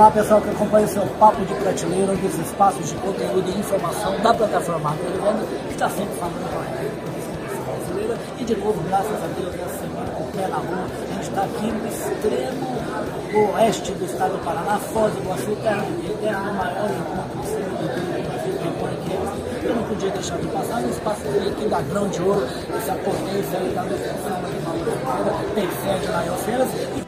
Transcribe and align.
Olá 0.00 0.10
pessoal 0.12 0.40
que 0.40 0.48
acompanha 0.48 0.86
o 0.86 0.88
seu 0.88 1.06
Papo 1.18 1.44
de 1.44 1.52
Prateleira, 1.56 2.12
um 2.12 2.16
dos 2.16 2.38
espaços 2.38 2.88
de 2.88 2.94
conteúdo 2.94 3.44
e 3.50 3.58
informação 3.58 4.18
da 4.22 4.32
plataforma 4.32 4.92
Agrovenda, 4.92 5.44
que 5.68 5.72
está 5.74 5.90
sempre 5.90 6.14
falando 6.18 6.40
com 6.50 6.58
a 6.58 7.76
brasileira. 7.76 8.18
E 8.38 8.44
de 8.46 8.56
novo, 8.56 8.82
graças 8.88 9.12
a 9.12 9.26
Deus, 9.38 9.54
essa 9.56 9.76
semana 9.76 10.10
com 10.12 10.24
o 10.24 10.32
pé 10.32 10.48
na 10.48 10.56
rua, 10.56 10.86
a 10.88 11.12
gente 11.12 11.28
está 11.28 11.42
aqui 11.42 11.66
no 11.66 11.86
extremo 11.86 13.52
oeste 13.52 13.92
do 13.92 14.04
estado 14.06 14.38
do 14.38 14.42
Paraná, 14.42 14.78
Foz 14.78 15.12
do 15.12 15.20
Iguaçu, 15.20 15.56
terra 15.56 15.82
do 15.82 16.22
terra 16.22 16.40
do 16.48 16.54
maior 16.54 16.90
encontro 16.90 17.36
do 17.36 18.24
Brasil, 18.24 18.52
que 18.56 18.70
põe 18.80 18.92
aqui. 18.94 19.66
Eu 19.66 19.76
não 19.76 19.82
podia 19.82 20.10
deixar 20.12 20.38
de 20.38 20.46
passar 20.46 20.80
no 20.80 20.88
espaço 20.88 21.22
aqui 21.28 21.68
da 21.68 21.82
Grão 21.82 22.08
de 22.08 22.22
Ouro, 22.22 22.48
essa 22.74 22.94
potência 22.94 23.58
aí 23.58 23.68
da 23.74 23.82
animal 23.82 24.78
brasileira, 24.80 25.44
tem 25.54 25.68
sede 25.68 26.10
lá 26.10 26.24
em 26.24 26.28
Alfenas. 26.30 26.99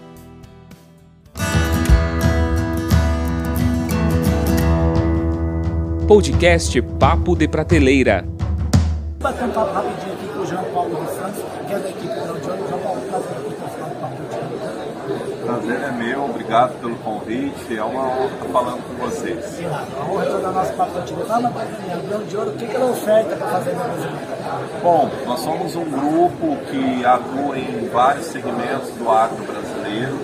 Podcast 6.06 6.82
Papo 6.98 7.36
de 7.36 7.46
Prateleira. 7.46 8.24
Bater 9.20 9.44
um 9.44 9.50
papo 9.50 9.72
rapidinho 9.72 10.12
aqui 10.12 10.26
com 10.26 10.40
o 10.40 10.46
João 10.46 10.64
Paulo 10.74 10.96
dos 10.96 11.14
Santos, 11.14 11.42
que 11.66 11.72
é 11.72 11.78
da 11.78 11.88
equipe 11.88 12.06
do 12.06 12.44
João. 12.44 12.68
João 12.68 12.80
Paulo, 12.80 13.00
prazer 13.02 13.36
aqui 13.36 13.54
participar 13.54 13.88
do 13.88 13.94
Papo 14.00 14.16
de 14.16 15.44
Prazer 15.44 15.80
é 15.80 15.92
meu, 15.92 16.24
obrigado 16.24 16.80
pelo 16.80 16.96
convite, 16.96 17.78
é 17.78 17.82
uma 17.84 18.02
honra 18.02 18.26
estar 18.26 18.46
falando 18.46 18.82
com 18.82 18.94
vocês. 19.04 19.44
Sim, 19.44 19.64
a 19.66 20.04
honra 20.10 20.24
é 20.24 20.28
toda 20.28 20.48
a 20.48 20.52
nossa 20.52 20.72
Papo 20.72 21.00
de 21.00 21.14
Fala 21.14 21.50
para 21.50 21.64
mim, 21.64 22.08
Grão 22.08 22.24
de 22.24 22.36
Ouro, 22.36 22.50
o 22.50 22.54
que, 22.54 22.66
que 22.66 22.76
ela 22.76 22.90
oferta 22.90 23.36
para 23.36 23.46
fazer 23.46 23.72
na 23.72 23.84
brasileira? 23.84 24.32
Bom, 24.82 25.10
nós 25.24 25.40
somos 25.40 25.76
um 25.76 25.84
grupo 25.84 26.56
que 26.70 27.04
atua 27.04 27.58
em 27.58 27.88
vários 27.88 28.26
segmentos 28.26 28.90
do 28.90 29.08
agro 29.08 29.44
brasileiro, 29.44 30.18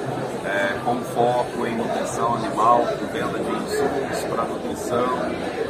é, 0.45 0.79
com 0.85 0.97
foco 1.15 1.67
em 1.67 1.77
nutrição 1.77 2.35
animal, 2.35 2.83
venda 3.13 3.39
de 3.39 3.51
insumos 3.51 4.25
para 4.29 4.45
nutrição, 4.45 5.68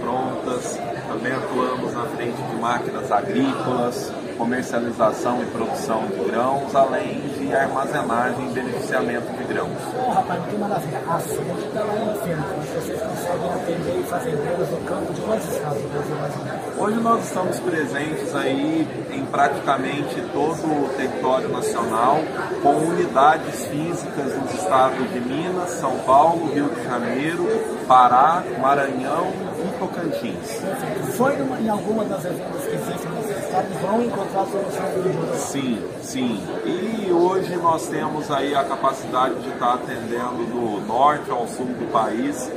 prontas, 0.00 0.78
também 1.08 1.32
atuamos 1.32 1.92
na 1.94 2.04
frente 2.06 2.40
de 2.42 2.56
máquinas 2.56 3.10
agrícolas, 3.10 4.12
comercialização 4.40 5.42
e 5.42 5.46
produção 5.46 6.06
de 6.06 6.30
grãos, 6.30 6.74
além 6.74 7.20
de 7.36 7.54
armazenagem 7.54 8.48
e 8.48 8.52
beneficiamento 8.52 9.30
de 9.36 9.44
grãos. 9.44 9.76
Oh, 9.94 10.12
rapaz, 10.12 10.42
que 10.46 10.56
maravilha. 10.56 10.98
A 11.10 11.20
sede 11.20 11.66
está 11.66 11.84
lá 11.84 11.94
em 11.94 12.18
Fênix, 12.20 12.48
mas 12.56 12.68
vocês 12.70 13.02
conseguem 13.02 13.52
atender 13.52 14.02
fazendeiros 14.08 14.70
no 14.70 14.78
campo 14.78 15.12
de 15.12 15.20
quantos 15.20 15.46
estados 15.46 15.82
do 15.82 15.88
Brasil 15.88 16.16
mais 16.16 16.36
ou 16.38 16.44
menos? 16.44 16.60
Hoje 16.78 17.00
nós 17.00 17.24
estamos 17.24 17.60
presentes 17.60 18.34
aí 18.34 18.88
em 19.10 19.24
praticamente 19.26 20.22
todo 20.32 20.64
o 20.64 20.88
território 20.96 21.48
nacional, 21.50 22.18
com 22.62 22.76
unidades 22.76 23.66
físicas 23.66 24.38
nos 24.38 24.54
estados 24.54 25.12
de 25.12 25.20
Minas, 25.20 25.70
São 25.72 25.98
Paulo, 25.98 26.50
Rio 26.54 26.70
de 26.70 26.82
Janeiro, 26.82 27.46
Pará, 27.86 28.42
Maranhão 28.58 29.50
e 29.64 29.78
Tocantins. 29.78 31.16
Foi 31.16 31.34
em 31.34 31.68
alguma 31.68 32.04
das 32.04 32.24
eventos 32.24 32.62
que 32.64 32.74
existem 32.74 33.12
nesses 33.12 33.44
estados, 33.44 33.76
vão 33.80 34.02
encontrar 34.02 34.46
soluções 34.46 34.94
do 34.94 35.36
Sim, 35.36 35.82
sim. 36.02 36.42
E 36.64 37.12
hoje 37.12 37.56
nós 37.56 37.86
temos 37.88 38.30
aí 38.30 38.54
a 38.54 38.64
capacidade 38.64 39.34
de 39.40 39.48
estar 39.50 39.74
atendendo 39.74 40.44
do 40.46 40.86
norte 40.86 41.30
ao 41.30 41.46
sul 41.46 41.66
do 41.66 41.90
país 41.92 42.50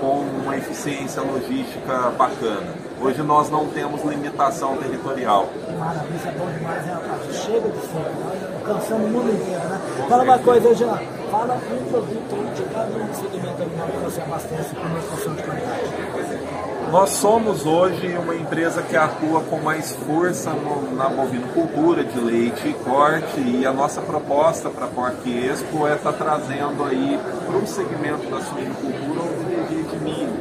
com 0.00 0.20
uma 0.42 0.56
eficiência 0.56 1.22
logística 1.22 2.10
bacana. 2.16 2.74
Hoje 3.00 3.22
nós 3.22 3.50
não 3.50 3.66
temos 3.66 4.02
limitação 4.04 4.76
territorial. 4.76 5.48
Maravilha, 5.78 6.28
é 6.28 6.32
bom 6.32 6.46
demais, 6.46 6.86
né? 6.86 6.98
Chega 7.32 7.68
de 7.68 7.80
ser, 7.80 8.12
nós 8.24 8.68
alcançamos 8.68 9.06
o 9.06 9.10
mundo 9.10 9.32
inteiro, 9.32 9.68
né? 9.68 9.80
Fala 10.08 10.22
uma 10.24 10.38
coisa, 10.38 10.74
Jean. 10.74 11.17
Fala 11.30 11.54
um 11.56 11.90
produto 11.90 12.54
de 12.54 12.62
cada 12.72 12.86
um 12.86 13.14
segmento 13.14 13.62
animal 13.62 13.88
que 13.88 13.98
você 13.98 14.20
abastece 14.22 14.74
com 14.74 15.16
função 15.16 15.34
de 15.34 15.42
qualidade. 15.42 16.88
Nós 16.90 17.10
somos 17.10 17.66
hoje 17.66 18.16
uma 18.16 18.34
empresa 18.34 18.80
que 18.80 18.96
atua 18.96 19.42
com 19.42 19.58
mais 19.58 19.92
força 19.92 20.50
no, 20.52 20.96
na 20.96 21.10
bovinocultura 21.10 22.02
de 22.02 22.18
leite 22.18 22.68
e 22.68 22.72
corte 22.72 23.40
e 23.40 23.66
a 23.66 23.72
nossa 23.74 24.00
proposta 24.00 24.70
para 24.70 24.86
a 24.86 24.88
Porc 24.88 25.26
Expo 25.26 25.86
é 25.86 25.96
estar 25.96 26.12
tá 26.12 26.18
trazendo 26.24 26.82
aí 26.84 27.20
para 27.46 27.56
o 27.58 27.66
segmento 27.66 28.26
da 28.30 28.40
suinocultura 28.40 29.20
o 29.20 29.44
DDG 29.44 29.82
de 29.82 29.98
milho, 29.98 30.32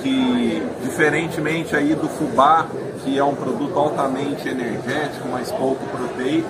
que 0.00 0.68
diferentemente 0.84 1.74
aí 1.74 1.92
do 1.96 2.08
fubá, 2.08 2.68
que 3.02 3.18
é 3.18 3.24
um 3.24 3.34
produto 3.34 3.76
altamente 3.76 4.48
energético, 4.48 5.28
mas 5.28 5.50
pouco 5.50 5.84
proteico, 5.86 6.48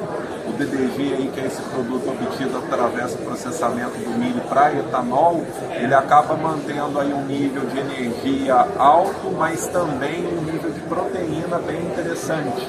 DDG 0.54 1.14
aí, 1.14 1.30
que 1.32 1.40
é 1.40 1.46
esse 1.46 1.62
produto 1.62 2.08
obtido 2.08 2.58
através 2.58 3.12
do 3.14 3.24
processamento 3.24 3.98
do 3.98 4.10
milho 4.18 4.40
para 4.48 4.72
etanol, 4.72 5.42
ele 5.70 5.94
acaba 5.94 6.36
mantendo 6.36 6.98
aí 6.98 7.12
um 7.12 7.24
nível 7.24 7.64
de 7.66 7.78
energia 7.78 8.66
alto, 8.78 9.30
mas 9.36 9.66
também 9.68 10.26
um 10.26 10.42
nível 10.42 10.70
de 10.70 10.80
proteína 10.80 11.58
bem 11.58 11.80
interessante 11.80 12.66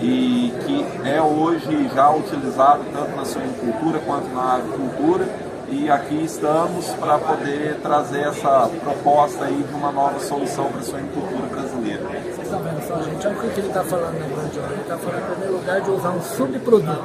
e 0.00 0.54
que 0.64 1.08
é 1.08 1.20
hoje 1.20 1.90
já 1.94 2.10
utilizado 2.10 2.84
tanto 2.92 3.16
na 3.16 3.24
suinocultura 3.24 3.98
quanto 4.00 4.28
na 4.28 4.54
agricultura 4.54 5.26
e 5.70 5.90
aqui 5.90 6.24
estamos 6.24 6.86
para 6.94 7.18
poder 7.18 7.78
trazer 7.82 8.20
essa 8.20 8.70
proposta 8.82 9.44
aí 9.44 9.62
de 9.62 9.74
uma 9.74 9.92
nova 9.92 10.18
solução 10.20 10.66
para 10.70 10.80
a 10.80 10.84
suinocultura 10.84 11.46
brasileira. 11.46 11.67
Gente, 13.04 13.26
olha 13.26 13.36
o 13.36 13.40
que 13.40 13.60
ele 13.60 13.68
está 13.68 13.84
falando 13.84 14.18
na 14.18 14.26
grande 14.26 14.58
Ele 14.58 14.80
está 14.80 14.98
falando, 14.98 15.22
em 15.22 15.30
primeiro 15.30 15.52
lugar, 15.54 15.80
de 15.80 15.90
usar 15.90 16.10
um 16.10 16.22
subproduto, 16.22 17.02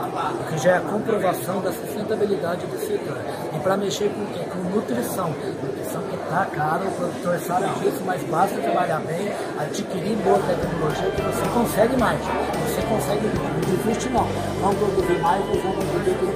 que 0.50 0.58
já 0.58 0.72
é 0.72 0.78
a 0.78 0.82
comprovação 0.82 1.62
da 1.62 1.72
sustentabilidade 1.72 2.66
do 2.66 2.78
setor. 2.80 3.18
E 3.56 3.60
para 3.60 3.78
mexer 3.78 4.10
com, 4.10 4.26
com 4.26 4.70
nutrição, 4.70 5.30
nutrição 5.30 6.02
que 6.04 6.16
está 6.16 6.46
caro, 6.46 6.88
o 6.88 6.92
produtor 6.92 7.40
sabe 7.40 7.68
disso, 7.80 8.02
mas 8.06 8.24
basta 8.24 8.60
trabalhar 8.60 9.00
bem, 9.02 9.32
adquirir 9.60 10.16
boa 10.18 10.40
tecnologia 10.40 11.12
que 11.12 11.22
você 11.22 11.50
consegue 11.54 11.98
mais. 11.98 12.20
Você 12.20 12.82
consegue, 12.88 13.28
não 13.38 13.78
desiste 13.78 14.10
não. 14.10 14.28
Vamos 14.62 14.78
produzir 14.78 15.20
mais 15.20 15.42
usando 15.46 15.80
o 15.80 15.86
produto 15.92 16.33